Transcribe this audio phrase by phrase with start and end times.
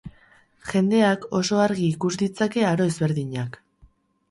[0.69, 3.63] Jendeak oso argi ikus ditzake aro ezberdinak.